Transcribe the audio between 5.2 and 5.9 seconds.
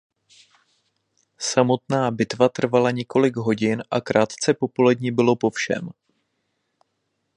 po všem.